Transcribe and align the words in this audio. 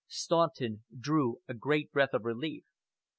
Staunton 0.07 0.83
drew 0.99 1.41
a 1.47 1.53
great 1.53 1.91
breath 1.91 2.15
of 2.15 2.25
relief. 2.25 2.63